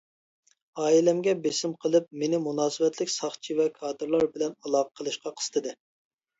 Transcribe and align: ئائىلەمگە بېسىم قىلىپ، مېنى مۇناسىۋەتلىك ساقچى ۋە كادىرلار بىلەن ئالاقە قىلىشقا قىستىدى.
ئائىلەمگە 0.83 1.35
بېسىم 1.43 1.75
قىلىپ، 1.85 2.09
مېنى 2.23 2.41
مۇناسىۋەتلىك 2.47 3.13
ساقچى 3.19 3.61
ۋە 3.61 3.69
كادىرلار 3.79 4.29
بىلەن 4.35 4.59
ئالاقە 4.59 4.95
قىلىشقا 5.01 5.37
قىستىدى. 5.41 5.79